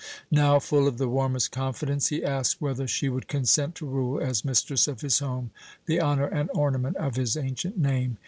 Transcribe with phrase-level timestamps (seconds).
[0.31, 4.43] Now, full of the warmest confidence, he asked whether she would consent to rule as
[4.43, 5.51] mistress of his home,
[5.85, 8.17] the honour and ornament of his ancient name?